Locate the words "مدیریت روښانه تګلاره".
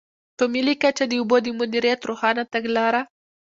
1.59-3.01